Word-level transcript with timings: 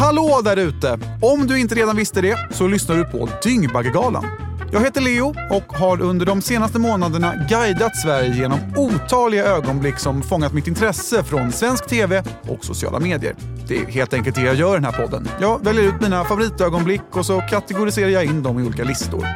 Hallå 0.00 0.40
där 0.44 0.56
ute! 0.56 0.98
Om 1.22 1.46
du 1.46 1.60
inte 1.60 1.74
redan 1.74 1.96
visste 1.96 2.20
det 2.20 2.38
så 2.50 2.66
lyssnar 2.66 2.96
du 2.96 3.04
på 3.04 3.28
Dyngbaggegalan. 3.42 4.26
Jag 4.72 4.80
heter 4.80 5.00
Leo 5.00 5.34
och 5.50 5.72
har 5.72 6.00
under 6.00 6.26
de 6.26 6.42
senaste 6.42 6.78
månaderna 6.78 7.34
guidat 7.48 7.96
Sverige 7.96 8.34
genom 8.34 8.58
otaliga 8.76 9.44
ögonblick 9.44 9.98
som 9.98 10.22
fångat 10.22 10.52
mitt 10.52 10.66
intresse 10.66 11.24
från 11.24 11.52
svensk 11.52 11.86
TV 11.86 12.22
och 12.48 12.64
sociala 12.64 13.00
medier. 13.00 13.34
Det 13.68 13.78
är 13.78 13.86
helt 13.86 14.14
enkelt 14.14 14.36
det 14.36 14.42
jag 14.42 14.54
gör 14.54 14.72
i 14.72 14.74
den 14.74 14.84
här 14.84 15.06
podden. 15.06 15.28
Jag 15.40 15.64
väljer 15.64 15.84
ut 15.84 16.00
mina 16.00 16.24
favoritögonblick 16.24 17.16
och 17.16 17.26
så 17.26 17.40
kategoriserar 17.40 18.08
jag 18.08 18.24
in 18.24 18.42
dem 18.42 18.58
i 18.58 18.62
olika 18.62 18.84
listor. 18.84 19.26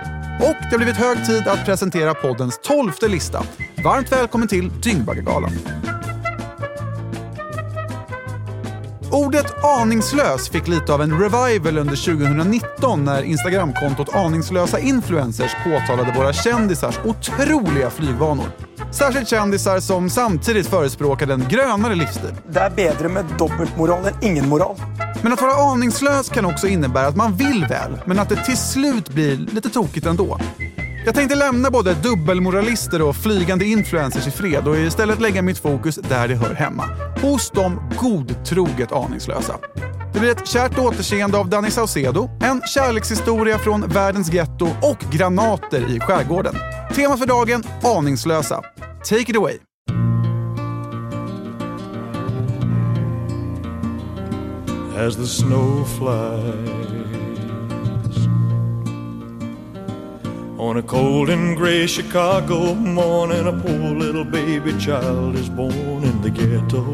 Och 0.41 0.57
det 0.61 0.71
har 0.71 0.77
blivit 0.77 0.97
hög 0.97 1.27
tid 1.27 1.49
att 1.49 1.65
presentera 1.65 2.15
poddens 2.15 2.61
tolfte 2.63 3.09
lista. 3.09 3.45
Varmt 3.85 4.13
välkommen 4.13 4.49
till 4.49 4.71
Dyngbaggegalan. 4.81 5.53
Ordet 9.15 9.65
aningslös 9.65 10.49
fick 10.49 10.69
lite 10.69 10.95
av 10.95 11.03
en 11.03 11.21
revival 11.21 11.79
under 11.79 11.97
2019 11.97 13.05
när 13.05 13.23
Instagramkontot 13.23 14.15
Aningslösa 14.15 14.79
influencers 14.79 15.57
påtalade 15.65 16.13
våra 16.19 16.33
kändisars 16.33 16.99
otroliga 17.05 17.91
flygvanor. 17.91 18.47
Särskilt 18.93 19.29
kändisar 19.29 19.81
som 19.81 20.11
samtidigt 20.11 20.67
förespråkade 20.67 21.35
en 21.35 21.45
grönare 21.49 21.95
livsstil. 21.95 22.35
Det 22.49 22.61
är 22.61 22.71
bättre 22.71 23.09
med 23.09 23.25
dubbelmoral 23.39 24.07
än 24.07 24.15
ingen 24.23 24.49
moral. 24.49 24.77
Men 25.23 25.33
att 25.33 25.41
vara 25.43 25.73
aningslös 25.73 26.29
kan 26.29 26.45
också 26.45 26.67
innebära 26.67 27.07
att 27.07 27.17
man 27.17 27.37
vill 27.37 27.67
väl, 27.69 27.99
men 28.05 28.19
att 28.19 28.29
det 28.29 28.45
till 28.45 28.57
slut 28.57 29.09
blir 29.09 29.37
lite 29.37 29.71
tokigt 29.71 30.07
ändå. 30.07 30.39
Jag 31.05 31.15
tänkte 31.15 31.35
lämna 31.35 31.71
både 31.71 31.95
dubbelmoralister 31.95 33.03
och 33.03 33.17
flygande 33.17 33.65
influencers 33.65 34.27
i 34.27 34.31
fred 34.31 34.69
och 34.69 34.77
istället 34.77 35.21
lägga 35.21 35.43
mitt 35.43 35.59
fokus 35.59 35.97
där 35.97 36.29
det 36.29 36.35
hör 36.35 36.55
hemma. 36.55 36.85
Hos 37.23 37.51
de 37.51 37.91
godtroget 38.01 38.93
aningslösa. 38.93 39.59
Det 40.13 40.21
blir 40.21 40.31
ett 40.31 40.49
kärt 40.49 40.79
återseende 40.79 41.39
av 41.39 41.49
Danny 41.49 41.71
Saucedo, 41.71 42.31
en 42.43 42.61
kärlekshistoria 42.61 43.59
från 43.59 43.89
världens 43.89 44.33
getto 44.33 44.67
och 44.83 44.99
granater 45.13 45.97
i 45.97 46.01
skärgården. 46.01 46.55
Tema 46.95 47.17
för 47.17 47.27
dagen, 47.27 47.63
aningslösa. 47.83 48.63
Take 49.05 49.31
it 49.31 49.37
away! 49.37 49.59
as 54.97 55.17
the 55.17 55.27
snow 55.27 55.85
flies. 55.85 56.84
On 60.59 60.77
a 60.77 60.83
cold 60.83 61.31
and 61.31 61.57
gray 61.57 61.89
Chicago 61.89 62.75
morning, 62.75 63.47
a 63.47 63.53
poor 63.53 63.95
little 63.95 64.25
baby 64.25 64.81
child 64.81 65.35
is 65.35 65.49
born 65.49 66.05
in 66.05 66.23
the 66.23 66.31
ghetto. 66.31 66.85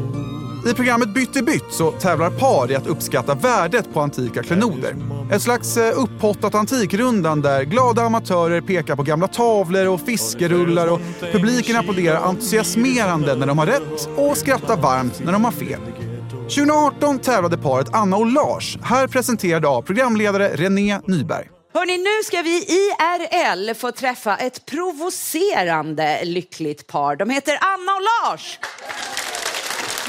I 0.71 0.75
programmet 0.75 1.15
Bytt 1.15 1.37
i 1.37 1.43
bytt 1.43 1.73
så 1.73 1.91
tävlar 1.91 2.31
par 2.31 2.71
i 2.71 2.75
att 2.75 2.87
uppskatta 2.87 3.35
värdet 3.35 3.95
på 3.95 4.01
antika 4.01 4.43
klenoder. 4.43 4.97
Ett 5.33 5.43
slags 5.43 5.77
eh, 5.77 5.99
upphottat 5.99 6.55
Antikrundan 6.55 7.41
där 7.41 7.63
glada 7.63 8.03
amatörer 8.03 8.61
pekar 8.61 8.97
på 8.97 9.03
gamla 9.03 9.29
tavlor 9.29 9.89
och 9.89 10.01
fiskerullar 10.01 10.93
och 10.93 11.01
publiken 11.33 11.77
applåderar 11.77 12.21
entusiasmerande 12.21 13.35
när 13.35 13.47
de 13.47 13.59
har 13.59 13.67
rätt 13.67 14.09
och 14.17 14.37
skrattar 14.37 14.77
varmt 14.77 15.21
när 15.25 15.33
de 15.33 15.45
har 15.45 15.53
fel. 15.53 15.81
2018 16.31 17.19
tävlade 17.19 17.59
paret 17.59 17.89
Anna 17.93 18.17
och 18.17 18.27
Lars, 18.27 18.79
här 18.83 19.07
presenterade 19.07 19.69
av 19.69 19.83
programledare 19.83 20.49
René 20.49 21.01
Nyberg. 21.05 21.60
Hörni, 21.73 21.99
nu 21.99 22.25
ska 22.25 22.43
vi 22.43 22.57
IRL 22.59 23.75
få 23.75 23.93
träffa 23.93 24.37
ett 24.37 24.67
provocerande 24.67 26.25
lyckligt 26.25 26.87
par. 26.87 27.17
De 27.17 27.31
heter 27.31 27.59
Anna 27.61 27.93
och 27.93 28.03
Lars. 28.03 28.59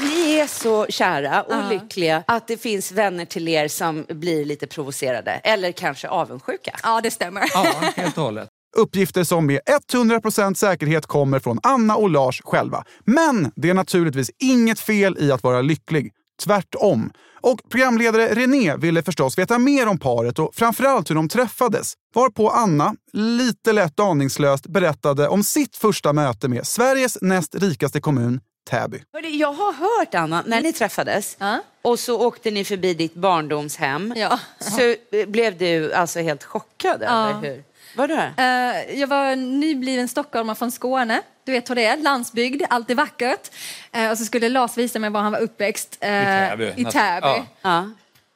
Ni 0.00 0.34
är 0.34 0.46
så 0.46 0.86
kära 0.86 1.42
och 1.42 1.70
lyckliga 1.70 2.24
att 2.26 2.48
det 2.48 2.56
finns 2.56 2.92
vänner 2.92 3.24
till 3.24 3.48
er 3.48 3.68
som 3.68 4.06
blir 4.08 4.44
lite 4.44 4.66
provocerade 4.66 5.30
eller 5.30 5.72
kanske 5.72 6.08
avundsjuka. 6.08 6.76
Ja, 6.82 7.00
det 7.00 7.10
stämmer. 7.10 7.44
Ja, 7.54 7.72
helt 7.96 8.18
och 8.18 8.24
hållet. 8.24 8.48
Uppgifter 8.76 9.24
som 9.24 9.46
med 9.46 9.60
100% 9.92 10.54
säkerhet 10.54 11.06
kommer 11.06 11.38
från 11.38 11.58
Anna 11.62 11.96
och 11.96 12.10
Lars 12.10 12.42
själva. 12.44 12.84
Men 13.04 13.52
det 13.56 13.70
är 13.70 13.74
naturligtvis 13.74 14.30
inget 14.38 14.80
fel 14.80 15.16
i 15.20 15.32
att 15.32 15.42
vara 15.42 15.60
lycklig. 15.60 16.12
Tvärtom. 16.44 17.10
Och 17.40 17.60
programledare 17.70 18.34
René 18.34 18.76
ville 18.76 19.02
förstås 19.02 19.38
veta 19.38 19.58
mer 19.58 19.86
om 19.88 19.98
paret 19.98 20.38
och 20.38 20.54
framförallt 20.54 21.10
hur 21.10 21.14
de 21.14 21.28
träffades. 21.28 21.92
Varpå 22.14 22.50
Anna, 22.50 22.94
lite 23.12 23.72
lätt 23.72 24.00
aningslöst, 24.00 24.66
berättade 24.66 25.28
om 25.28 25.44
sitt 25.44 25.76
första 25.76 26.12
möte 26.12 26.48
med 26.48 26.66
Sveriges 26.66 27.18
näst 27.20 27.54
rikaste 27.54 28.00
kommun, 28.00 28.40
Täby. 28.70 29.02
Jag 29.32 29.52
har 29.52 29.72
hört, 29.72 30.14
Anna, 30.14 30.42
när 30.46 30.60
ni 30.60 30.72
träffades 30.72 31.36
Ja. 31.40 31.58
och 31.82 31.98
så 31.98 32.20
åkte 32.26 32.50
ni 32.50 32.64
förbi 32.64 32.94
ditt 32.94 33.14
barndomshem 33.14 34.12
Ja. 34.16 34.38
så 34.60 34.94
blev 35.26 35.58
du 35.58 35.92
alltså 35.92 36.20
helt 36.20 36.44
chockad, 36.44 36.98
Ja. 37.02 37.30
eller 37.30 37.40
hur? 37.54 37.64
Vadå? 37.96 38.14
Eh, 38.14 38.98
jag 39.00 39.06
var 39.06 39.36
nybliven 39.36 40.08
stockholmare 40.08 40.56
från 40.56 40.72
Skåne. 40.72 41.22
Du 41.44 41.52
vet 41.52 41.70
hur 41.70 41.74
det 41.74 41.84
är, 41.84 41.96
landsbygd, 41.96 42.62
allt 42.70 42.90
är 42.90 42.94
vackert. 42.94 43.50
Eh, 43.92 44.10
och 44.10 44.18
så 44.18 44.24
skulle 44.24 44.48
Lars 44.48 44.76
visa 44.76 44.98
mig 44.98 45.10
var 45.10 45.20
han 45.20 45.32
var 45.32 45.38
uppväxt. 45.40 45.98
eh, 46.00 46.08
Täby. 46.48 46.72
I 46.76 46.84
Täby. 46.84 46.92
Ja. 47.26 47.46
Ja. 47.62 47.90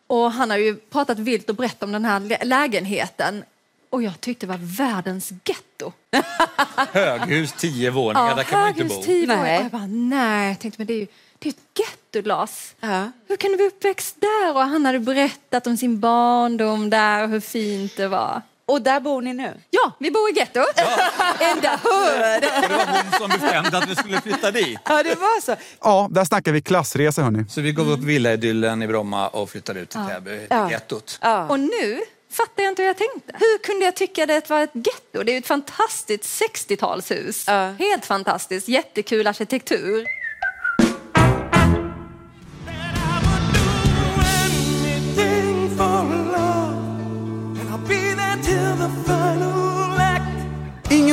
Och 0.06 0.32
han 0.32 0.50
har 0.50 0.56
ju 0.58 0.76
pratat 0.76 1.18
vilt 1.18 1.48
och 1.50 1.54
brett 1.56 1.82
om 1.82 1.92
den 1.92 2.04
här 2.04 2.20
lä- 2.20 2.44
lägenheten. 2.44 3.44
Och 3.90 4.02
jag 4.02 4.20
tyckte 4.20 4.46
det 4.46 4.50
var 4.52 4.60
världens 4.94 5.32
getto. 5.44 5.92
Höghus, 6.92 7.52
tio 7.52 7.90
våningar, 7.90 8.36
där 8.36 8.42
kan 8.42 8.60
man 8.60 8.68
inte 8.68 8.84
bo. 8.84 8.90
höghus, 8.94 9.06
tio 9.06 9.26
Nej. 9.26 9.36
våningar. 9.36 9.58
Och 9.58 9.64
jag 9.64 9.70
bara, 9.70 9.86
nej, 9.86 10.48
jag 10.48 10.58
tänkte, 10.58 10.80
men 10.80 10.86
det 10.86 10.92
är 10.92 10.98
ju 10.98 11.06
det 11.38 11.48
är 11.48 11.52
ett 11.52 11.78
getto, 12.12 12.28
Lars. 12.28 12.74
Ja. 12.80 13.10
Hur 13.28 13.36
kan 13.36 13.50
du 13.50 13.56
vara 13.56 13.68
uppväxt 13.68 14.16
där? 14.20 14.54
Och 14.54 14.60
han 14.60 14.86
hade 14.86 14.98
berättat 14.98 15.66
om 15.66 15.76
sin 15.76 16.00
barndom 16.00 16.90
där 16.90 17.22
och 17.22 17.28
hur 17.28 17.40
fint 17.40 17.96
det 17.96 18.08
var. 18.08 18.42
Och 18.68 18.82
där 18.82 19.00
bor 19.00 19.22
ni 19.22 19.32
nu? 19.34 19.54
Ja, 19.70 19.92
vi 19.98 20.10
bor 20.10 20.30
i 20.30 20.32
getto. 20.38 20.60
In 20.60 21.60
the 21.60 21.68
hood. 21.68 22.40
Det 22.42 22.68
var 22.70 22.86
hon 22.86 23.12
som 23.20 23.40
bestämde 23.40 23.78
att 23.78 23.88
vi 23.88 23.96
skulle 23.96 24.20
flytta 24.20 24.50
dit. 24.50 24.78
Ja, 24.84 25.02
det 25.02 25.14
var 25.14 25.40
så. 25.40 25.56
Ja, 25.80 26.08
där 26.10 26.24
snackar 26.24 26.52
vi 26.52 26.62
klassresa 26.62 27.22
hörni. 27.22 27.44
Så 27.50 27.60
vi 27.60 27.72
gav 27.72 27.90
upp 27.90 28.00
villaidyllen 28.00 28.82
i 28.82 28.86
Bromma 28.86 29.28
och 29.28 29.50
flyttade 29.50 29.80
ut 29.80 29.90
till 29.90 30.00
Täby, 30.08 30.38
till 30.38 30.46
Ja. 30.50 30.70
gettot. 30.70 31.18
Och 31.48 31.60
nu 31.60 32.00
fattar 32.32 32.62
jag 32.62 32.70
inte 32.72 32.82
hur 32.82 32.86
jag 32.86 32.96
tänkte. 32.96 33.32
Hur 33.34 33.58
kunde 33.58 33.84
jag 33.84 33.96
tycka 33.96 34.26
det 34.26 34.50
var 34.50 34.60
ett 34.62 34.70
getto? 34.74 35.22
Det 35.22 35.30
är 35.30 35.32
ju 35.32 35.38
ett 35.38 35.46
fantastiskt 35.46 36.42
60-talshus. 36.42 37.44
Ja. 37.46 37.74
Helt 37.86 38.06
fantastiskt, 38.06 38.68
jättekul 38.68 39.26
arkitektur. 39.26 40.06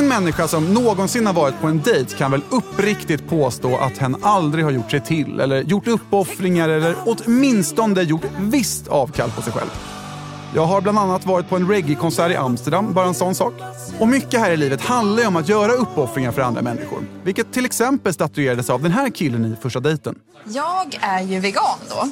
Ingen 0.04 0.22
människa 0.22 0.48
som 0.48 0.74
någonsin 0.74 1.26
har 1.26 1.32
varit 1.32 1.60
på 1.60 1.66
en 1.66 1.82
dejt 1.82 2.16
kan 2.16 2.30
väl 2.30 2.40
uppriktigt 2.50 3.28
påstå 3.28 3.76
att 3.76 3.98
hen 3.98 4.16
aldrig 4.22 4.64
har 4.64 4.70
gjort 4.72 4.90
sig 4.90 5.00
till 5.00 5.40
eller 5.40 5.62
gjort 5.62 5.86
uppoffringar 5.86 6.68
eller 6.68 6.96
åtminstone 7.06 8.02
gjort 8.02 8.24
visst 8.38 8.88
avkall 8.88 9.30
på 9.30 9.42
sig 9.42 9.52
själv. 9.52 9.70
Jag 10.54 10.66
har 10.66 10.80
bland 10.80 10.98
annat 10.98 11.26
varit 11.26 11.48
på 11.48 11.56
en 11.56 11.68
reggae-konsert 11.68 12.30
i 12.32 12.36
Amsterdam, 12.36 12.92
bara 12.92 13.06
en 13.06 13.14
sån 13.14 13.34
sak. 13.34 13.54
Och 13.98 14.08
mycket 14.08 14.40
här 14.40 14.50
i 14.50 14.56
livet 14.56 14.80
handlar 14.80 15.22
ju 15.22 15.28
om 15.28 15.36
att 15.36 15.48
göra 15.48 15.72
uppoffringar 15.72 16.32
för 16.32 16.42
andra 16.42 16.62
människor. 16.62 16.98
Vilket 17.22 17.52
till 17.52 17.64
exempel 17.64 18.14
statuerades 18.14 18.70
av 18.70 18.82
den 18.82 18.92
här 18.92 19.10
killen 19.10 19.44
i 19.44 19.56
första 19.62 19.80
dejten. 19.80 20.14
Jag 20.44 20.98
är 21.00 21.20
ju 21.22 21.40
vegan 21.40 21.78
då. 21.88 22.08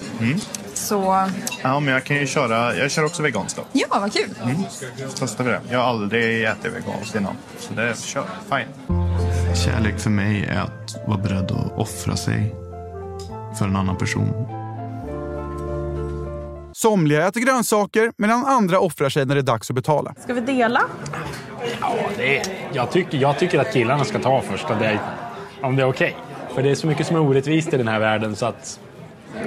Så 0.92 1.28
Ja, 1.62 1.80
men 1.80 1.94
jag 1.94 2.04
kan 2.04 2.16
ju 2.16 2.26
köra. 2.26 2.76
Jag 2.76 2.90
kör 2.90 3.04
också 3.04 3.22
veganskt 3.22 3.56
då. 3.56 3.64
ja, 3.72 3.86
vad 3.90 4.12
kul. 4.12 4.30
Testar 5.14 5.44
vi 5.44 5.50
det. 5.50 5.60
Jag 5.70 5.78
har 5.78 5.86
aldrig 5.86 6.44
ätit 6.44 6.72
veganskt 6.72 7.14
innan. 7.14 7.34
Så 7.58 7.74
det 7.74 7.98
kör. 7.98 8.24
Fine. 8.50 8.96
Kärlek 9.54 9.98
för 9.98 10.10
mig 10.10 10.44
är 10.50 10.60
att 10.60 11.08
vara 11.08 11.18
beredd 11.18 11.50
att 11.50 11.78
offra 11.78 12.16
sig 12.16 12.54
för 13.58 13.64
en 13.64 13.76
annan 13.76 13.96
person. 13.96 14.46
Somliga 16.72 17.28
äter 17.28 17.40
grönsaker 17.40 18.12
medan 18.16 18.44
andra 18.44 18.80
offrar 18.80 19.08
sig 19.08 19.26
när 19.26 19.34
det 19.34 19.40
är 19.40 19.42
dags 19.42 19.70
att 19.70 19.76
betala. 19.76 20.14
Ska 20.18 20.34
vi 20.34 20.40
dela? 20.40 20.82
Det 22.16 22.38
är, 22.38 22.46
jag, 22.72 22.90
tycker, 22.90 23.18
jag 23.18 23.38
tycker 23.38 23.58
att 23.58 23.72
killarna 23.72 24.04
ska 24.04 24.18
ta 24.18 24.40
första 24.40 24.74
dejten. 24.74 25.06
Om 25.62 25.76
det 25.76 25.82
är 25.82 25.88
okej. 25.88 26.16
För 26.54 26.62
det 26.62 26.70
är 26.70 26.74
så 26.74 26.86
mycket 26.86 27.06
som 27.06 27.16
är 27.16 27.20
orättvist 27.20 27.74
i 27.74 27.76
den 27.76 27.88
här 27.88 28.00
världen 28.00 28.36
så 28.36 28.46
att... 28.46 28.80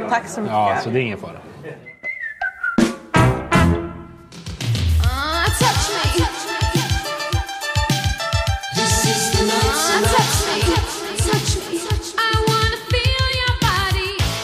Tack 0.10 0.28
så 0.28 0.42
mycket. 0.42 0.54
Ja, 0.54 0.80
så 0.84 0.90
det 0.90 1.00
är 1.00 1.02
ingen 1.02 1.18
fara. 1.18 1.40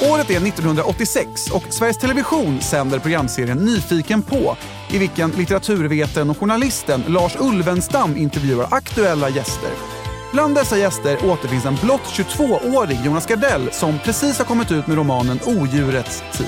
Året 0.10 0.30
är 0.30 0.48
1986 0.48 1.52
och 1.52 1.64
Sveriges 1.70 1.98
Television 1.98 2.62
sänder 2.62 3.00
programserien 3.00 3.58
Nyfiken 3.58 4.22
på 4.22 4.58
i 4.92 4.98
vilken 4.98 5.32
litteraturvetaren 5.32 6.30
och 6.30 6.38
journalisten 6.38 7.04
Lars 7.08 7.36
Ulvenstam 7.40 8.18
intervjuar 8.18 8.68
aktuella 8.72 9.30
gäster. 9.30 10.01
Bland 10.32 10.56
dessa 10.56 10.78
gäster 10.78 11.26
återfinns 11.26 11.66
en 11.66 11.76
blott 11.76 12.02
22-årig 12.02 13.00
Jonas 13.06 13.26
Gardell 13.26 13.70
som 13.72 14.00
precis 14.00 14.38
har 14.38 14.46
kommit 14.46 14.72
ut 14.72 14.88
med 14.88 14.98
romanen 14.98 15.40
Odjurets 15.46 16.24
tid. 16.34 16.48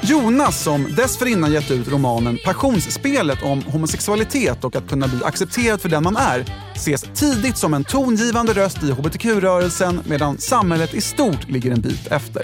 Jonas, 0.00 0.62
som 0.62 0.94
dessförinnan 0.96 1.52
gett 1.52 1.70
ut 1.70 1.88
romanen 1.88 2.38
Passionsspelet 2.44 3.42
om 3.42 3.62
homosexualitet 3.62 4.64
och 4.64 4.76
att 4.76 4.88
kunna 4.88 5.08
bli 5.08 5.24
accepterad 5.24 5.80
för 5.80 5.88
den 5.88 6.02
man 6.02 6.16
är, 6.16 6.44
ses 6.74 7.02
tidigt 7.14 7.56
som 7.56 7.74
en 7.74 7.84
tongivande 7.84 8.52
röst 8.52 8.82
i 8.82 8.90
hbtq-rörelsen 8.92 10.00
medan 10.04 10.38
samhället 10.38 10.94
i 10.94 11.00
stort 11.00 11.48
ligger 11.48 11.70
en 11.70 11.80
bit 11.80 12.06
efter. 12.06 12.42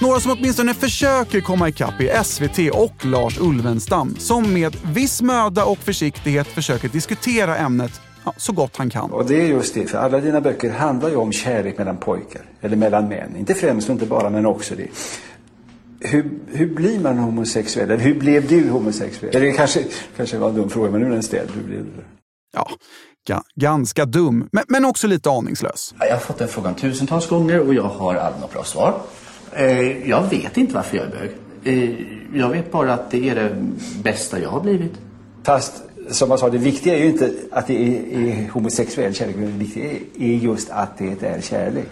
Några 0.00 0.20
som 0.20 0.32
åtminstone 0.32 0.74
försöker 0.74 1.40
komma 1.40 1.68
ikapp 1.68 2.00
är 2.00 2.22
SVT 2.22 2.74
och 2.74 3.04
Lars 3.04 3.38
Ulvenstam 3.40 4.16
som 4.18 4.52
med 4.52 4.76
viss 4.82 5.22
möda 5.22 5.64
och 5.64 5.78
försiktighet 5.78 6.46
försöker 6.46 6.88
diskutera 6.88 7.56
ämnet 7.56 8.00
ja, 8.24 8.34
så 8.36 8.52
gott 8.52 8.76
han 8.76 8.90
kan. 8.90 9.10
Och 9.10 9.26
det 9.26 9.40
är 9.40 9.46
just 9.46 9.74
det, 9.74 9.86
för 9.86 9.98
alla 9.98 10.20
dina 10.20 10.40
böcker 10.40 10.70
handlar 10.70 11.08
ju 11.08 11.16
om 11.16 11.32
kärlek 11.32 11.78
mellan 11.78 11.96
pojkar, 11.96 12.42
eller 12.60 12.76
mellan 12.76 13.08
män. 13.08 13.36
Inte 13.36 13.54
främst 13.54 13.88
och 13.88 13.92
inte 13.92 14.06
bara, 14.06 14.30
men 14.30 14.46
också 14.46 14.74
det. 14.74 14.88
Hur, 16.00 16.30
hur 16.46 16.74
blir 16.74 17.00
man 17.00 17.18
homosexuell? 17.18 17.90
Eller 17.90 18.04
hur 18.04 18.14
blev 18.14 18.48
du 18.48 18.70
homosexuell? 18.70 19.36
Eller 19.36 19.46
det 19.46 19.52
kanske, 19.52 19.84
kanske 20.16 20.38
var 20.38 20.48
en 20.48 20.54
dum 20.54 20.70
fråga, 20.70 20.90
men 20.90 21.00
nu 21.00 21.06
är 21.06 21.10
den 21.10 21.22
ställd. 21.22 21.50
Hur 21.50 21.62
blev 21.62 21.84
du? 21.84 22.04
Ja, 22.52 22.70
ga 23.28 23.42
ganska 23.54 24.04
dum, 24.04 24.48
men, 24.52 24.64
men 24.68 24.84
också 24.84 25.06
lite 25.06 25.30
aningslös. 25.30 25.94
Jag 25.98 26.10
har 26.10 26.18
fått 26.18 26.38
den 26.38 26.48
frågan 26.48 26.74
tusentals 26.74 27.28
gånger 27.28 27.60
och 27.60 27.74
jag 27.74 27.82
har 27.82 28.14
aldrig 28.14 28.40
något 28.40 28.52
bra 28.52 28.64
svar. 28.64 29.00
Eh, 29.52 30.08
jag 30.08 30.30
vet 30.30 30.56
inte 30.56 30.74
varför 30.74 30.96
jag 30.96 31.06
är 31.06 31.10
bög. 31.10 31.30
Eh, 31.64 32.06
jag 32.34 32.48
vet 32.48 32.72
bara 32.72 32.94
att 32.94 33.10
det 33.10 33.28
är 33.28 33.34
det 33.34 33.56
bästa 34.02 34.40
jag 34.40 34.50
har 34.50 34.60
blivit. 34.60 34.92
Fast 35.42 35.82
som 36.08 36.30
jag 36.30 36.38
sa, 36.38 36.50
det 36.50 36.58
viktiga 36.58 36.94
är 36.94 36.98
ju 36.98 37.10
inte 37.10 37.32
att 37.52 37.66
det 37.66 37.74
är, 37.74 38.18
är 38.28 38.48
homosexuell 38.48 39.14
kärlek. 39.14 39.36
Det 39.36 39.46
viktiga 39.46 39.90
är 40.18 40.34
just 40.34 40.70
att 40.70 40.98
det 40.98 41.22
är 41.22 41.40
kärlek. 41.40 41.88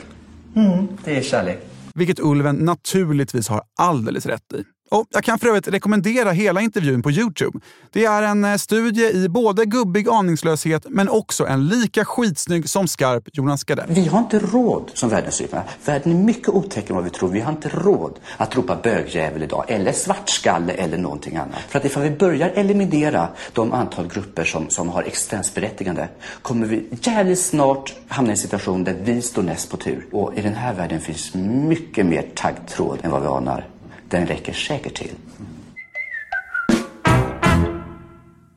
Mm, 0.57 0.89
det 1.05 1.17
är 1.17 1.23
kärlek. 1.23 1.59
Vilket 1.95 2.21
Ulven 2.21 2.57
naturligtvis 2.57 3.49
har 3.49 3.63
alldeles 3.79 4.27
rätt 4.27 4.53
i. 4.53 4.65
Och 4.91 5.07
jag 5.11 5.25
kan 5.25 5.39
för 5.39 5.47
övrigt 5.47 5.69
rekommendera 5.69 6.31
hela 6.31 6.61
intervjun 6.61 7.03
på 7.03 7.11
Youtube. 7.11 7.59
Det 7.93 8.05
är 8.05 8.23
en 8.23 8.45
eh, 8.45 8.57
studie 8.57 9.25
i 9.25 9.29
både 9.29 9.65
gubbig 9.65 10.09
aningslöshet 10.09 10.87
men 10.89 11.09
också 11.09 11.47
en 11.47 11.69
lika 11.69 12.05
skitsnygg 12.05 12.69
som 12.69 12.89
skarp 12.89 13.29
Jonas 13.33 13.65
Gardell. 13.65 13.87
Vi 13.89 14.07
har 14.07 14.19
inte 14.19 14.39
råd 14.39 14.91
som 14.95 15.09
världen 15.09 15.33
ser. 15.33 15.49
Världen 15.85 16.13
är 16.13 16.25
mycket 16.25 16.49
otäckare 16.49 16.89
än 16.89 16.95
vad 16.95 17.05
vi 17.05 17.11
tror. 17.11 17.29
Vi 17.29 17.41
har 17.41 17.53
inte 17.53 17.69
råd 17.69 18.19
att 18.37 18.57
ropa 18.57 18.77
bögjävel 18.83 19.43
idag 19.43 19.65
eller 19.69 19.93
svartskalle 19.93 20.73
eller 20.73 20.99
någonting 20.99 21.37
annat. 21.37 21.59
För 21.69 21.79
att 21.79 21.85
ifall 21.85 22.03
vi 22.03 22.11
börjar 22.11 22.53
eliminera 22.55 23.29
de 23.53 23.73
antal 23.73 24.09
grupper 24.09 24.45
som, 24.45 24.71
som 24.71 24.89
har 24.89 25.03
existensberättigande 25.03 26.09
kommer 26.43 26.67
vi 26.67 26.89
jävligt 27.03 27.41
snart 27.41 27.95
hamna 28.09 28.31
i 28.31 28.33
en 28.33 28.39
situation 28.39 28.85
där 28.85 28.97
vi 29.03 29.23
står 29.23 29.43
näst 29.43 29.71
på 29.71 29.77
tur. 29.77 30.07
Och 30.13 30.35
i 30.39 30.43
den 30.43 30.55
här 30.55 30.75
världen 30.75 31.01
finns 31.01 31.35
mycket 31.35 32.07
mer 32.07 32.31
taggtråd 32.35 32.99
än 33.03 33.11
vad 33.11 33.23
vi 33.23 33.29
anar. 33.29 33.67
Den 34.11 34.27
räcker 34.27 34.53
säkert 34.53 34.95
till. 34.95 35.11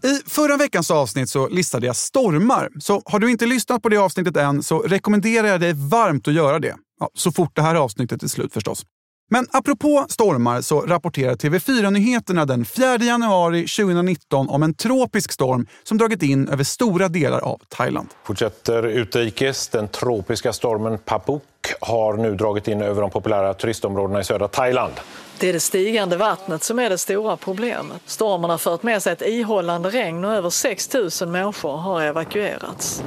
I 0.03 0.29
förra 0.29 0.57
veckans 0.57 0.91
avsnitt 0.91 1.29
så 1.29 1.49
listade 1.49 1.85
jag 1.85 1.95
stormar. 1.95 2.69
Så 2.79 3.01
har 3.05 3.19
du 3.19 3.31
inte 3.31 3.45
lyssnat 3.45 3.81
på 3.81 3.89
det 3.89 3.97
avsnittet 3.97 4.37
än 4.37 4.63
så 4.63 4.79
rekommenderar 4.79 5.47
jag 5.47 5.59
dig 5.61 5.73
varmt 5.73 6.27
att 6.27 6.33
göra 6.33 6.59
det. 6.59 6.75
Ja, 6.99 7.09
så 7.13 7.31
fort 7.31 7.55
det 7.55 7.61
här 7.61 7.75
avsnittet 7.75 8.23
är 8.23 8.27
slut 8.27 8.53
förstås. 8.53 8.85
Men 9.29 9.47
apropå 9.51 10.05
stormar 10.09 10.61
så 10.61 10.81
rapporterar 10.81 11.35
TV4-nyheterna 11.35 12.45
den 12.45 12.65
4 12.65 12.97
januari 12.97 13.67
2019 13.67 14.49
om 14.49 14.63
en 14.63 14.73
tropisk 14.73 15.31
storm 15.31 15.67
som 15.83 15.97
dragit 15.97 16.23
in 16.23 16.47
över 16.47 16.63
stora 16.63 17.07
delar 17.07 17.39
av 17.39 17.61
Thailand. 17.67 18.07
Fortsätter 18.23 18.87
utrikes. 18.87 19.67
Den 19.67 19.87
tropiska 19.87 20.53
stormen 20.53 20.97
Papuk 20.97 21.43
har 21.81 22.17
nu 22.17 22.35
dragit 22.35 22.67
in 22.67 22.81
över 22.81 23.01
de 23.01 23.09
populära 23.09 23.53
turistområdena 23.53 24.19
i 24.19 24.23
södra 24.23 24.47
Thailand. 24.47 24.93
Det 25.41 25.49
är 25.49 25.53
det 25.53 25.59
stigande 25.59 26.17
vattnet 26.17 26.63
som 26.63 26.79
är 26.79 26.89
det 26.89 26.97
stora 26.97 27.37
problemet. 27.37 28.01
Stormen 28.05 28.49
har 28.49 28.57
fört 28.57 28.83
med 28.83 29.03
sig 29.03 29.13
ett 29.13 29.21
ihållande 29.21 29.89
regn 29.89 30.25
och 30.25 30.33
över 30.33 30.49
6 30.49 30.93
000 31.21 31.29
människor 31.29 31.77
har 31.77 32.01
evakuerats. 32.01 33.03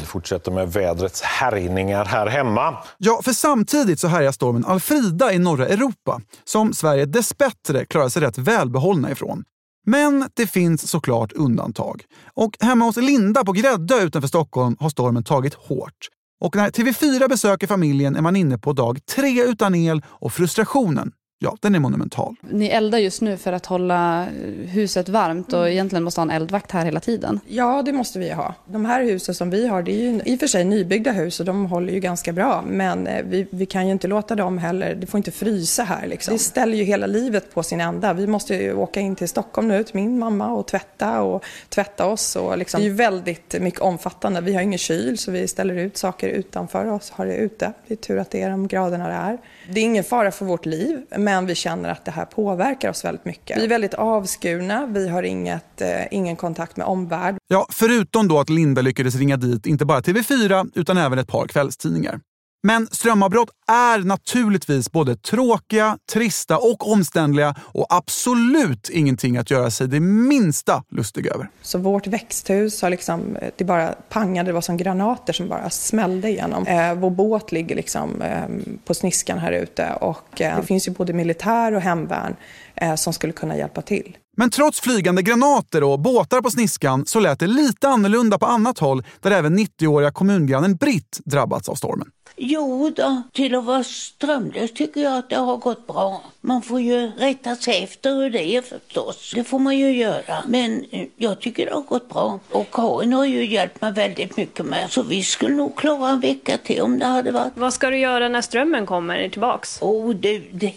Vi 0.00 0.06
fortsätter 0.06 0.52
med 0.52 0.72
vädrets 0.72 1.22
härjningar 1.22 2.04
här 2.04 2.26
hemma. 2.26 2.76
Ja, 2.98 3.20
för 3.24 3.32
samtidigt 3.32 4.00
så 4.00 4.08
härjar 4.08 4.32
stormen 4.32 4.64
Alfrida 4.64 5.32
i 5.32 5.38
norra 5.38 5.66
Europa, 5.66 6.20
som 6.44 6.74
Sverige 6.74 7.06
dessbättre 7.06 7.84
klarar 7.84 8.08
sig 8.08 8.22
rätt 8.22 8.38
välbehållna 8.38 9.10
ifrån. 9.10 9.44
Men 9.86 10.28
det 10.34 10.46
finns 10.46 10.90
såklart 10.90 11.32
undantag. 11.32 12.04
Och 12.34 12.56
hemma 12.60 12.84
hos 12.84 12.96
Linda 12.96 13.44
på 13.44 13.52
Gräddö 13.52 14.02
utanför 14.02 14.28
Stockholm 14.28 14.76
har 14.80 14.88
stormen 14.88 15.24
tagit 15.24 15.54
hårt. 15.54 16.08
Och 16.40 16.56
när 16.56 16.70
TV4 16.70 17.28
besöker 17.28 17.66
familjen 17.66 18.16
är 18.16 18.20
man 18.20 18.36
inne 18.36 18.58
på 18.58 18.72
dag 18.72 19.06
tre 19.06 19.42
utan 19.42 19.74
el 19.74 20.02
och 20.06 20.32
frustrationen, 20.32 21.12
ja, 21.42 21.56
den 21.60 21.74
är 21.74 21.78
monumental. 21.78 22.36
Ni 22.40 22.66
eldar 22.66 22.98
just 22.98 23.20
nu 23.20 23.36
för 23.36 23.52
att 23.52 23.66
hålla 23.66 24.26
huset 24.66 25.08
varmt 25.08 25.52
och 25.52 25.70
egentligen 25.70 26.02
måste 26.02 26.20
ha 26.20 26.22
en 26.22 26.30
eldvakt 26.30 26.70
här 26.70 26.84
hela 26.84 27.00
tiden. 27.00 27.40
Ja, 27.46 27.82
det 27.82 27.92
måste 27.92 28.18
vi 28.18 28.30
ha. 28.30 28.54
De 28.66 28.84
här 28.84 29.04
husen 29.04 29.34
som 29.34 29.50
vi 29.50 29.66
har, 29.66 29.82
det 29.82 29.92
är 29.92 30.12
ju 30.12 30.20
i 30.24 30.36
och 30.36 30.40
för 30.40 30.46
sig 30.46 30.64
nybyggda 30.64 31.12
hus 31.12 31.40
och 31.40 31.46
de 31.46 31.66
håller 31.66 31.92
ju 31.92 32.00
ganska 32.00 32.32
bra. 32.32 32.64
Men 32.66 33.06
eh, 33.06 33.24
vi, 33.24 33.46
vi 33.50 33.66
kan 33.66 33.86
ju 33.86 33.92
inte 33.92 34.08
låta 34.08 34.34
dem 34.34 34.58
heller, 34.58 34.94
det 34.94 35.06
får 35.06 35.18
inte 35.18 35.30
frysa 35.30 35.82
här 35.82 36.06
liksom. 36.06 36.34
Det 36.34 36.38
ställer 36.38 36.76
ju 36.76 36.84
hela 36.84 37.06
livet 37.06 37.54
på 37.54 37.62
sin 37.62 37.80
ända. 37.80 38.12
Vi 38.12 38.26
måste 38.26 38.54
ju 38.54 38.74
åka 38.74 39.00
in 39.00 39.16
till 39.16 39.28
Stockholm 39.28 39.68
nu, 39.68 39.84
till 39.84 39.96
min 39.96 40.18
mamma 40.18 40.48
och 40.52 40.66
tvätta 40.66 41.22
och 41.22 41.44
tvätta 41.68 42.06
oss. 42.06 42.36
Och 42.36 42.58
liksom. 42.58 42.80
Det 42.80 42.86
är 42.86 42.88
ju 42.88 42.94
väldigt 42.94 43.60
mycket 43.60 43.80
omfattande. 43.80 44.40
Vi 44.40 44.54
har 44.54 44.62
ingen 44.62 44.78
kyl 44.78 45.18
så 45.18 45.30
vi 45.30 45.48
ställer 45.48 45.74
ut 45.74 45.96
saker 45.96 46.28
utanför 46.28 46.86
oss, 46.86 47.10
har 47.10 47.26
det 47.26 47.36
ute. 47.36 47.72
Det 47.86 47.94
är 47.94 47.96
tur 47.96 48.18
att 48.18 48.30
det 48.30 48.42
är 48.42 48.50
de 48.50 48.68
graderna 48.68 49.08
det 49.08 49.14
är. 49.14 49.38
Det 49.72 49.80
är 49.80 49.84
ingen 49.84 50.04
fara 50.04 50.30
för 50.30 50.44
vårt 50.44 50.66
liv, 50.66 51.02
men 51.30 51.46
vi 51.46 51.54
känner 51.54 51.88
att 51.88 52.04
det 52.04 52.10
här 52.10 52.24
påverkar 52.24 52.90
oss 52.90 53.04
väldigt 53.04 53.24
mycket. 53.24 53.58
Vi 53.58 53.64
är 53.64 53.68
väldigt 53.68 53.94
avskurna, 53.94 54.86
vi 54.86 55.08
har 55.08 55.22
inget, 55.22 55.80
eh, 55.80 55.88
ingen 56.10 56.36
kontakt 56.36 56.76
med 56.76 56.86
omvärlden. 56.86 57.38
Ja, 57.48 57.66
förutom 57.70 58.28
då 58.28 58.38
att 58.38 58.48
Linda 58.48 58.82
lyckades 58.82 59.14
ringa 59.14 59.36
dit 59.36 59.66
inte 59.66 59.84
bara 59.84 60.00
TV4 60.00 60.70
utan 60.74 60.98
även 60.98 61.18
ett 61.18 61.28
par 61.28 61.46
kvällstidningar. 61.46 62.20
Men 62.62 62.88
strömavbrott 62.90 63.50
är 63.68 63.98
naturligtvis 63.98 64.92
både 64.92 65.16
tråkiga, 65.16 65.98
trista 66.12 66.58
och 66.58 66.92
omständliga 66.92 67.54
och 67.60 67.86
absolut 67.88 68.88
ingenting 68.88 69.36
att 69.36 69.50
göra 69.50 69.70
sig 69.70 69.88
det 69.88 70.00
minsta 70.00 70.84
lustig 70.90 71.26
över. 71.26 71.50
Så 71.62 71.78
vårt 71.78 72.06
växthus 72.06 72.82
har 72.82 72.90
liksom, 72.90 73.36
det 73.56 73.64
bara 73.64 73.94
pangade, 74.08 74.48
det 74.48 74.52
var 74.52 74.60
som 74.60 74.76
granater 74.76 75.32
som 75.32 75.48
bara 75.48 75.70
smällde 75.70 76.28
igenom. 76.28 76.66
Eh, 76.66 76.94
vår 76.94 77.10
båt 77.10 77.52
ligger 77.52 77.76
liksom 77.76 78.22
eh, 78.22 78.42
på 78.84 78.94
sniskan 78.94 79.38
här 79.38 79.52
ute 79.52 79.92
och 80.00 80.40
eh, 80.40 80.60
det 80.60 80.66
finns 80.66 80.88
ju 80.88 80.92
både 80.92 81.12
militär 81.12 81.74
och 81.74 81.80
hemvärn 81.80 82.36
eh, 82.74 82.94
som 82.94 83.12
skulle 83.12 83.32
kunna 83.32 83.56
hjälpa 83.56 83.82
till. 83.82 84.16
Men 84.36 84.50
trots 84.50 84.80
flygande 84.80 85.22
granater 85.22 85.84
och 85.84 86.00
båtar 86.00 86.40
på 86.40 86.50
sniskan 86.50 87.06
så 87.06 87.20
lät 87.20 87.38
det 87.38 87.46
lite 87.46 87.88
annorlunda 87.88 88.38
på 88.38 88.46
annat 88.46 88.78
håll 88.78 89.04
där 89.20 89.30
även 89.30 89.58
90-åriga 89.58 90.10
kommungrannen 90.12 90.76
Britt 90.76 91.20
drabbats 91.24 91.68
av 91.68 91.74
stormen. 91.74 92.08
Jo 92.42 92.90
då, 92.96 93.22
till 93.32 93.54
att 93.54 93.64
vara 93.64 93.84
strömlös 93.84 94.72
tycker 94.72 95.00
jag 95.00 95.18
att 95.18 95.30
det 95.30 95.36
har 95.36 95.56
gått 95.56 95.86
bra. 95.86 96.22
Man 96.40 96.62
får 96.62 96.80
ju 96.80 97.10
rätta 97.18 97.56
sig 97.56 97.82
efter 97.84 98.14
hur 98.14 98.30
det 98.30 98.42
är 98.42 98.62
förstås. 98.62 99.32
Det 99.34 99.44
får 99.44 99.58
man 99.58 99.78
ju 99.78 99.96
göra. 99.96 100.44
Men 100.46 100.84
eh, 100.90 101.06
jag 101.16 101.40
tycker 101.40 101.66
det 101.66 101.72
har 101.72 101.82
gått 101.82 102.08
bra. 102.08 102.40
Och 102.50 102.70
Karin 102.72 103.12
har 103.12 103.24
ju 103.24 103.46
hjälpt 103.46 103.80
mig 103.80 103.92
väldigt 103.92 104.36
mycket 104.36 104.66
med. 104.66 104.90
Så 104.90 105.02
vi 105.02 105.22
skulle 105.22 105.54
nog 105.54 105.76
klara 105.76 106.10
en 106.10 106.20
vecka 106.20 106.58
till 106.58 106.82
om 106.82 106.98
det 106.98 107.06
hade 107.06 107.30
varit. 107.30 107.52
Vad 107.54 107.72
ska 107.72 107.90
du 107.90 107.98
göra 107.98 108.28
när 108.28 108.40
strömmen 108.40 108.86
kommer 108.86 109.28
tillbaks? 109.28 109.82
Oh 109.82 110.14
du, 110.14 110.48
det 110.52 110.74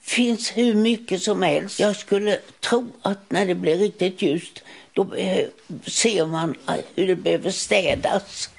finns 0.00 0.56
hur 0.56 0.74
mycket 0.74 1.22
som 1.22 1.42
helst. 1.42 1.80
Jag 1.80 1.96
skulle 1.96 2.38
tro 2.60 2.86
att 3.02 3.30
när 3.30 3.46
det 3.46 3.54
blir 3.54 3.76
riktigt 3.76 4.22
ljust 4.22 4.62
då 4.92 5.06
ser 5.86 6.26
man 6.26 6.54
hur 6.94 7.06
det 7.06 7.16
behöver 7.16 7.50
städas. 7.50 8.50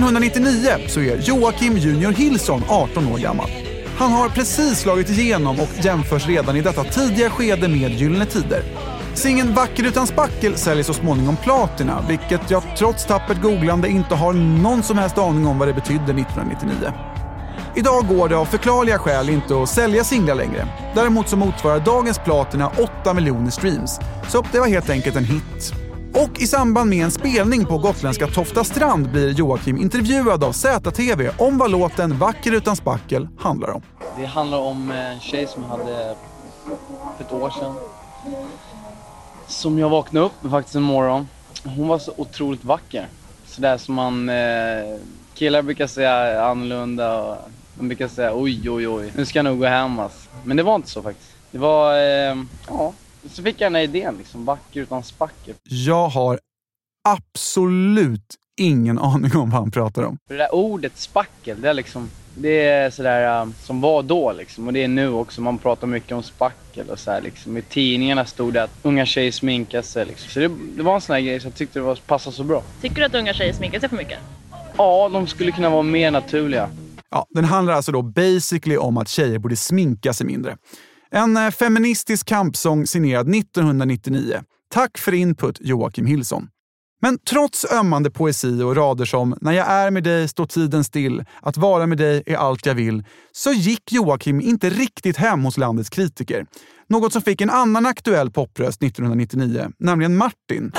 1999 0.00 0.88
så 0.88 1.00
är 1.00 1.16
Joakim 1.16 1.76
Junior 1.76 2.12
Hillson 2.12 2.62
18 2.68 3.12
år 3.12 3.18
gammal. 3.18 3.50
Han 3.96 4.12
har 4.12 4.28
precis 4.28 4.78
slagit 4.78 5.10
igenom 5.10 5.60
och 5.60 5.84
jämförs 5.84 6.26
redan 6.26 6.56
i 6.56 6.62
detta 6.62 6.84
tidiga 6.84 7.30
skede 7.30 7.68
med 7.68 7.90
Gyllene 7.90 8.26
Tider. 8.26 8.62
Singeln 9.14 9.54
Vacker 9.54 9.86
utan 9.86 10.06
spackel 10.06 10.56
säljer 10.56 10.84
så 10.84 10.92
småningom 10.92 11.36
platina, 11.36 12.04
vilket 12.08 12.50
jag 12.50 12.62
trots 12.78 13.06
tappert 13.06 13.42
googlande 13.42 13.88
inte 13.88 14.14
har 14.14 14.32
någon 14.32 14.82
som 14.82 14.98
helst 14.98 15.18
aning 15.18 15.46
om 15.46 15.58
vad 15.58 15.68
det 15.68 15.74
betydde 15.74 16.12
1999. 16.12 16.92
Idag 17.76 18.06
går 18.08 18.28
det 18.28 18.36
av 18.36 18.44
förklarliga 18.44 18.98
skäl 18.98 19.28
inte 19.28 19.62
att 19.62 19.68
sälja 19.68 20.04
singlar 20.04 20.34
längre. 20.34 20.68
Däremot 20.94 21.28
så 21.28 21.36
motsvarar 21.36 21.80
dagens 21.80 22.18
platina 22.18 22.70
8 23.02 23.14
miljoner 23.14 23.50
streams. 23.50 24.00
Så 24.28 24.44
det 24.52 24.60
var 24.60 24.68
helt 24.68 24.90
enkelt 24.90 25.16
en 25.16 25.24
hit. 25.24 25.89
Och 26.14 26.40
i 26.40 26.46
samband 26.46 26.90
med 26.90 27.04
en 27.04 27.10
spelning 27.10 27.64
på 27.64 27.78
gotländska 27.78 28.26
Tofta 28.26 28.64
strand 28.64 29.10
blir 29.10 29.32
Joakim 29.32 29.76
intervjuad 29.76 30.44
av 30.44 30.52
ZTV 30.52 31.30
om 31.38 31.58
vad 31.58 31.70
låten 31.70 32.18
Vacker 32.18 32.52
utan 32.52 32.76
spackel 32.76 33.28
handlar 33.38 33.70
om. 33.70 33.82
Det 34.18 34.26
handlar 34.26 34.58
om 34.58 34.90
en 34.90 35.20
tjej 35.20 35.46
som 35.46 35.62
jag 35.62 35.70
hade 35.70 36.14
för 37.16 37.24
ett 37.24 37.32
år 37.32 37.50
sedan. 37.50 37.74
Som 39.46 39.78
jag 39.78 39.88
vaknade 39.88 40.26
upp 40.26 40.42
med 40.42 40.50
faktiskt 40.50 40.76
en 40.76 40.82
morgon. 40.82 41.28
Hon 41.64 41.88
var 41.88 41.98
så 41.98 42.12
otroligt 42.16 42.64
vacker. 42.64 43.06
sådär 43.46 43.76
som 43.78 43.94
man... 43.94 44.28
Eh, 44.28 44.98
killar 45.34 45.62
brukar 45.62 45.86
säga 45.86 46.44
annorlunda 46.44 47.22
och 47.22 47.36
de 47.74 47.88
brukar 47.88 48.08
säga 48.08 48.32
oj, 48.34 48.70
oj, 48.70 48.88
oj, 48.88 49.12
nu 49.16 49.26
ska 49.26 49.38
jag 49.38 49.44
nog 49.44 49.58
gå 49.58 49.66
hem 49.66 49.98
alltså. 49.98 50.28
Men 50.44 50.56
det 50.56 50.62
var 50.62 50.74
inte 50.74 50.90
så 50.90 51.02
faktiskt. 51.02 51.30
Det 51.50 51.58
var, 51.58 51.94
eh, 51.94 52.36
ja, 52.68 52.92
så 53.28 53.42
fick 53.42 53.60
jag 53.60 53.66
den 53.72 53.74
här 53.74 53.82
idén 53.82 54.14
liksom, 54.18 54.44
vacker 54.44 54.80
utan 54.80 55.02
spackel. 55.02 55.54
Jag 55.64 56.08
har 56.08 56.40
absolut 57.08 58.34
ingen 58.60 58.98
aning 58.98 59.36
om 59.36 59.50
vad 59.50 59.60
han 59.60 59.70
pratar 59.70 60.02
om. 60.02 60.18
För 60.28 60.34
det 60.34 60.42
där 60.42 60.54
ordet 60.54 60.98
spackel, 60.98 61.60
det 61.60 61.68
är 61.68 61.74
liksom, 61.74 62.10
det 62.34 62.68
är 62.68 62.90
sådär 62.90 63.42
um, 63.42 63.54
som 63.62 63.80
var 63.80 64.02
då 64.02 64.32
liksom 64.32 64.66
och 64.66 64.72
det 64.72 64.84
är 64.84 64.88
nu 64.88 65.08
också. 65.08 65.40
Man 65.40 65.58
pratar 65.58 65.86
mycket 65.86 66.12
om 66.12 66.22
spackel 66.22 66.90
och 66.90 66.98
så 66.98 67.10
här, 67.10 67.20
liksom. 67.20 67.56
I 67.56 67.62
tidningarna 67.62 68.24
stod 68.24 68.52
det 68.52 68.62
att 68.62 68.70
unga 68.82 69.06
tjejer 69.06 69.32
sminkar 69.32 69.82
sig 69.82 70.06
liksom. 70.06 70.30
Så 70.30 70.40
det, 70.40 70.50
det 70.76 70.82
var 70.82 70.94
en 70.94 71.00
sån 71.00 71.14
här 71.14 71.20
grej 71.20 71.40
som 71.40 71.48
jag 71.48 71.56
tyckte 71.58 71.78
det 71.78 71.82
var, 71.82 71.96
passade 71.96 72.36
så 72.36 72.44
bra. 72.44 72.62
Tycker 72.80 72.96
du 72.96 73.04
att 73.04 73.14
unga 73.14 73.34
tjejer 73.34 73.52
sminkar 73.52 73.80
sig 73.80 73.88
för 73.88 73.96
mycket? 73.96 74.18
Ja, 74.76 75.08
de 75.08 75.26
skulle 75.26 75.52
kunna 75.52 75.70
vara 75.70 75.82
mer 75.82 76.10
naturliga. 76.10 76.70
Ja, 77.10 77.26
den 77.30 77.44
handlar 77.44 77.74
alltså 77.74 77.92
då 77.92 78.02
basically 78.02 78.76
om 78.76 78.96
att 78.96 79.08
tjejer 79.08 79.38
borde 79.38 79.56
sminka 79.56 80.12
sig 80.12 80.26
mindre. 80.26 80.56
En 81.12 81.36
eh, 81.36 81.50
feministisk 81.50 82.26
kampsång 82.26 82.86
signerad 82.86 83.34
1999. 83.34 84.42
Tack 84.74 84.98
för 84.98 85.14
input 85.14 85.56
Joakim 85.60 86.06
Hillson. 86.06 86.48
Men 87.02 87.18
trots 87.18 87.72
ömmande 87.72 88.10
poesi 88.10 88.62
och 88.62 88.76
rader 88.76 89.04
som 89.04 89.38
“När 89.40 89.52
jag 89.52 89.66
är 89.66 89.90
med 89.90 90.04
dig 90.04 90.28
står 90.28 90.46
tiden 90.46 90.84
still, 90.84 91.24
att 91.42 91.56
vara 91.56 91.86
med 91.86 91.98
dig 91.98 92.22
är 92.26 92.36
allt 92.36 92.66
jag 92.66 92.74
vill” 92.74 93.04
så 93.32 93.52
gick 93.52 93.92
Joakim 93.92 94.40
inte 94.40 94.70
riktigt 94.70 95.16
hem 95.16 95.44
hos 95.44 95.58
landets 95.58 95.90
kritiker. 95.90 96.46
Något 96.88 97.12
som 97.12 97.22
fick 97.22 97.40
en 97.40 97.50
annan 97.50 97.86
aktuell 97.86 98.30
popröst 98.30 98.82
1999, 98.82 99.70
nämligen 99.78 100.16
Martin 100.16 100.72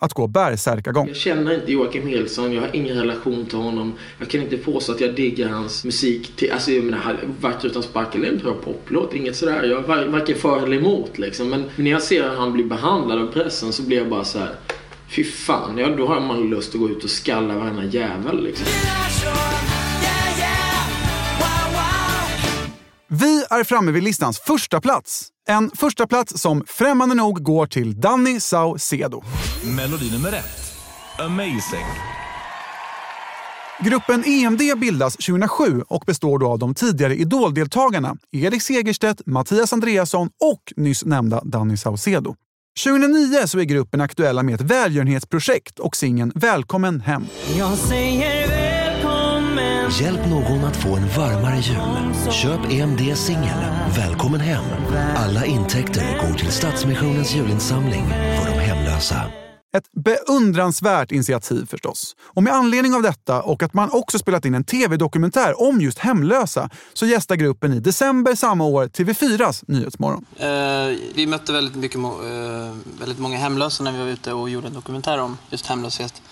att 0.00 0.12
gå 0.12 0.26
bärsärkagång. 0.26 1.08
Jag 1.08 1.16
känner 1.16 1.54
inte 1.54 1.72
Joakim 1.72 2.06
Hillson, 2.06 2.52
jag 2.52 2.60
har 2.60 2.76
ingen 2.76 2.96
relation 2.96 3.46
till 3.46 3.58
honom. 3.58 3.94
Jag 4.18 4.28
kan 4.28 4.42
inte 4.42 4.56
påstå 4.56 4.92
att 4.92 5.00
jag 5.00 5.14
diggar 5.14 5.48
hans 5.48 5.84
musik. 5.84 6.36
Till, 6.36 6.52
alltså 6.52 6.70
jag 6.70 6.84
menar, 6.84 7.18
Vacker 7.40 7.68
utan 7.68 7.82
spackel 7.82 8.24
är 8.24 8.28
en 8.28 8.38
bra 8.38 8.54
poplåt, 8.54 9.14
inget 9.14 9.36
sådär. 9.36 9.62
Jag 9.62 9.90
är 9.90 10.06
varken 10.06 10.36
för 10.36 10.62
eller 10.62 10.76
emot 10.76 11.18
liksom. 11.18 11.50
Men 11.50 11.64
när 11.76 11.90
jag 11.90 12.02
ser 12.02 12.22
hur 12.30 12.36
han 12.36 12.52
blir 12.52 12.64
behandlad 12.64 13.18
av 13.18 13.26
pressen 13.26 13.72
så 13.72 13.82
blir 13.82 13.98
jag 13.98 14.08
bara 14.08 14.24
så 14.24 14.38
här. 14.38 14.54
Fy 15.08 15.24
fan, 15.24 15.78
ja, 15.78 15.88
då 15.88 16.06
har 16.06 16.20
man 16.20 16.50
lust 16.50 16.74
att 16.74 16.80
gå 16.80 16.90
ut 16.90 17.04
och 17.04 17.10
skalla 17.10 17.58
varenda 17.58 17.84
jävel 17.84 18.44
liksom. 18.44 18.66
Vi 23.08 23.44
är 23.50 23.64
framme 23.64 23.92
vid 23.92 24.02
listans 24.02 24.38
första 24.38 24.80
plats. 24.80 25.28
En 25.48 25.70
första 25.70 26.06
plats 26.06 26.40
som 26.40 26.64
främmande 26.66 27.14
nog 27.14 27.42
går 27.42 27.66
till 27.66 28.00
Danny 28.00 28.40
Saucedo. 28.40 29.22
Melodi 29.76 30.10
nummer 30.12 30.32
ett. 30.32 30.72
Amazing. 31.18 31.86
Gruppen 33.80 34.24
EMD 34.26 34.60
bildas 34.76 35.16
2007 35.16 35.82
och 35.88 36.02
består 36.06 36.38
då 36.38 36.46
av 36.46 36.58
de 36.58 36.74
tidigare 36.74 37.16
Idol-deltagarna 37.16 38.16
Erik 38.32 38.62
Segerstedt, 38.62 39.22
Mattias 39.26 39.72
Andreasson 39.72 40.26
och 40.26 40.72
nyss 40.76 41.04
nämnda 41.04 41.40
Danny 41.44 41.76
Saucedo. 41.76 42.34
2009 42.84 43.46
så 43.46 43.58
är 43.58 43.64
gruppen 43.64 44.00
aktuella 44.00 44.42
med 44.42 44.54
ett 44.54 44.60
välgörenhetsprojekt 44.60 45.78
och 45.78 45.96
singeln 45.96 46.32
Välkommen 46.34 47.00
hem. 47.00 47.26
Hjälp 50.00 50.26
någon 50.30 50.64
att 50.64 50.76
få 50.76 50.96
en 50.96 51.08
varmare 51.08 51.56
jul. 51.56 52.32
Köp 52.32 52.72
EMD 52.72 53.16
singel 53.16 53.58
Välkommen 53.96 54.40
hem. 54.40 54.64
Alla 55.16 55.44
intäkter 55.44 56.18
går 56.20 56.34
till 56.34 56.52
Stadsmissionens 56.52 57.34
julinsamling 57.34 58.04
för 58.08 58.50
de 58.50 58.58
hemlösa. 58.58 59.45
Ett 59.76 59.92
beundransvärt 59.92 61.12
initiativ 61.12 61.66
förstås. 61.66 62.16
Och 62.20 62.42
med 62.42 62.52
anledning 62.52 62.94
av 62.94 63.02
detta 63.02 63.42
och 63.42 63.62
att 63.62 63.74
man 63.74 63.90
också 63.92 64.18
spelat 64.18 64.44
in 64.44 64.54
en 64.54 64.64
tv-dokumentär 64.64 65.62
om 65.62 65.80
just 65.80 65.98
hemlösa 65.98 66.70
så 66.92 67.06
gästar 67.06 67.36
gruppen 67.36 67.72
i 67.72 67.80
december 67.80 68.34
samma 68.34 68.64
år 68.64 68.86
TV4s 68.86 69.64
Nyhetsmorgon. 69.68 70.24
Uh, 70.40 70.98
vi 71.14 71.26
mötte 71.26 71.52
väldigt, 71.52 71.76
mycket, 71.76 71.98
uh, 71.98 72.76
väldigt 73.00 73.18
många 73.18 73.38
hemlösa 73.38 73.84
när 73.84 73.92
vi 73.92 73.98
var 73.98 74.06
ute 74.06 74.32
och 74.32 74.50
gjorde 74.50 74.66
en 74.66 74.74
dokumentär 74.74 75.18
om 75.18 75.38
just 75.50 75.66
hemlöshet. 75.66 76.22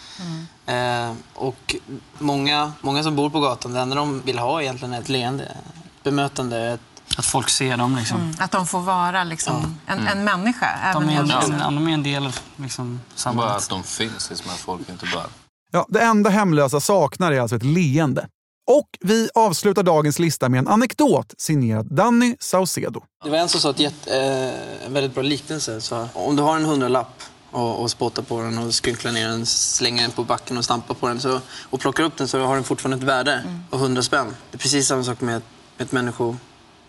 Mm. 0.66 1.10
Uh, 1.10 1.16
och 1.34 1.76
många, 2.18 2.72
många 2.80 3.02
som 3.02 3.16
bor 3.16 3.30
på 3.30 3.40
gatan, 3.40 3.72
det 3.72 3.80
enda 3.80 3.96
de 3.96 4.22
vill 4.24 4.38
ha 4.38 4.62
egentligen 4.62 4.94
är 4.94 5.00
ett 5.00 5.08
leende, 5.08 5.56
bemötande, 6.02 6.58
ett 6.58 6.93
att 7.18 7.26
folk 7.26 7.48
ser 7.48 7.76
dem. 7.76 7.96
Liksom. 7.96 8.20
Mm, 8.20 8.34
att 8.38 8.50
de 8.50 8.66
får 8.66 8.80
vara 8.80 9.24
liksom, 9.24 9.76
en, 9.86 9.98
Mm. 9.98 10.18
en 10.18 10.24
människa. 10.24 10.92
De 10.94 11.02
även 11.08 11.30
är, 11.30 11.34
en, 11.44 11.52
om- 11.52 11.58
ja, 11.60 11.64
de 11.70 11.88
är 11.88 11.92
en 11.94 12.02
del 12.02 12.26
av 12.26 12.38
liksom, 12.56 13.00
samhället. 13.14 13.48
Bara 13.50 13.56
att 13.56 13.68
de 13.68 13.82
finns, 13.82 14.30
liksom 14.30 14.50
att 14.50 14.58
folk 14.58 14.88
inte 14.88 15.06
bara... 15.14 15.26
Ja, 15.72 15.86
det 15.88 16.00
enda 16.00 16.30
hemlösa 16.30 16.80
saknar 16.80 17.32
är 17.32 17.40
alltså 17.40 17.56
ett 17.56 17.62
leende. 17.64 18.28
Och 18.70 18.88
vi 19.00 19.28
avslutar 19.34 19.82
dagens 19.82 20.18
lista 20.18 20.48
med 20.48 20.58
en 20.58 20.68
anekdot 20.68 21.34
signerad 21.38 21.86
Danny 21.94 22.36
Saucedo. 22.40 23.02
Det 23.24 23.30
var 23.30 23.38
en 23.38 23.48
som 23.48 23.60
sa 23.60 23.70
ett 23.70 23.78
jätte, 23.80 24.16
eh, 24.20 24.86
en 24.86 24.92
väldigt 24.92 25.14
bra 25.14 25.22
liknelse. 25.22 25.80
Så 25.80 26.08
om 26.12 26.36
du 26.36 26.42
har 26.42 26.56
en 26.56 26.64
hundralapp 26.64 27.22
och, 27.50 27.82
och 27.82 27.90
spottar 27.90 28.22
på 28.22 28.40
den 28.42 28.58
och 28.58 28.74
skrynklar 28.74 29.12
ner 29.12 29.28
den, 29.28 29.46
slänger 29.46 30.02
den 30.02 30.10
på 30.10 30.24
backen 30.24 30.58
och 30.58 30.64
stampar 30.64 30.94
på 30.94 31.08
den 31.08 31.20
så, 31.20 31.40
och 31.70 31.80
plockar 31.80 32.04
upp 32.04 32.16
den 32.16 32.28
så 32.28 32.44
har 32.44 32.54
den 32.54 32.64
fortfarande 32.64 32.96
ett 32.96 33.08
värde 33.08 33.44
av 33.70 33.78
hundra 33.80 34.02
spänn. 34.02 34.26
Det 34.50 34.56
är 34.56 34.58
precis 34.58 34.86
samma 34.88 35.04
sak 35.04 35.20
med 35.20 35.36
ett, 35.36 35.44
ett 35.78 35.92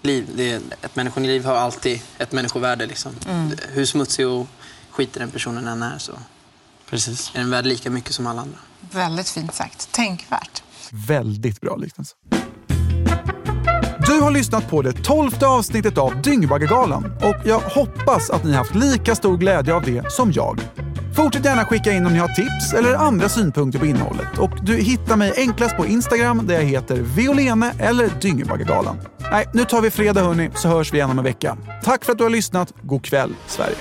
människoliv. 0.06 0.38
Det 0.38 0.52
är, 0.52 0.62
ett 0.82 0.96
människoliv 0.96 1.46
har 1.46 1.56
alltid 1.56 2.02
ett 2.18 2.32
människovärde. 2.32 2.86
Liksom. 2.86 3.12
Mm. 3.30 3.52
Hur 3.74 3.86
smutsig 3.86 4.28
och 4.28 4.48
skitig 4.92 5.22
den 5.22 5.32
personen 5.32 5.68
än 5.68 5.84
är 5.84 5.98
så 5.98 6.14
Precis. 6.90 7.32
är 7.36 7.40
den 7.40 7.50
värd 7.50 7.66
lika 7.66 7.90
mycket 7.90 8.14
som 8.14 8.28
alla 8.28 8.42
andra. 8.42 8.58
Väldigt 8.92 9.30
fint 9.30 9.54
sagt. 9.54 9.92
Tänkvärt. 9.92 10.64
Väldigt 11.08 11.62
bra 11.62 11.76
liknelse. 11.76 12.16
Du 14.08 14.22
har 14.22 14.32
lyssnat 14.32 14.70
på 14.70 14.82
det 14.82 14.94
tolfte 14.94 15.48
avsnittet 15.48 15.98
av 15.98 16.22
Dyngbaggegalan 16.22 17.06
och 17.06 17.36
jag 17.46 17.60
hoppas 17.60 18.30
att 18.30 18.44
ni 18.44 18.54
haft 18.54 18.76
lika 18.76 19.16
stor 19.16 19.38
glädje 19.38 19.74
av 19.74 19.84
det 19.84 20.12
som 20.12 20.32
jag. 20.32 20.60
Fortsätt 21.16 21.46
gärna 21.46 21.66
skicka 21.66 21.92
in 21.92 22.06
om 22.06 22.14
ni 22.14 22.20
har 22.20 22.28
tips 22.28 22.74
eller 22.74 22.94
andra 22.96 23.30
synpunkter 23.30 23.80
på 23.80 23.86
innehållet. 23.86 24.38
Och 24.38 24.52
du 24.64 24.78
hittar 24.78 25.16
mig 25.16 25.34
enklast 25.38 25.78
på 25.78 25.86
Instagram 25.86 26.48
där 26.48 26.56
jag 26.56 26.64
heter 26.64 26.96
Violene 26.96 27.74
eller 27.80 28.10
Dyngbaggegalan. 28.22 28.98
Nej, 29.32 29.48
nu 29.54 29.66
tar 29.66 29.82
vi 29.82 29.92
fredag 29.92 30.22
hörni, 30.22 30.50
så 30.56 30.68
hörs 30.68 30.94
vi 30.94 30.98
igen 30.98 31.10
om 31.10 31.18
en 31.18 31.24
vecka. 31.24 31.58
Tack 31.84 32.06
för 32.06 32.12
att 32.12 32.18
du 32.18 32.24
har 32.24 32.32
lyssnat. 32.32 32.74
God 32.82 33.06
kväll, 33.06 33.36
Sverige. 33.48 33.76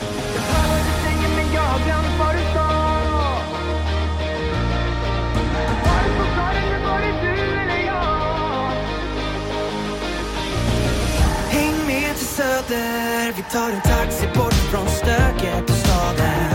Häng 11.51 11.87
med 11.87 12.17
till 12.17 12.27
Söder, 12.27 13.33
vi 13.37 13.43
tar 13.53 13.71
en 13.71 13.81
taxi 13.81 14.27
bort 14.35 14.53
från 14.53 14.89
stöket 14.89 15.71
i 15.71 15.73
staden 15.73 16.54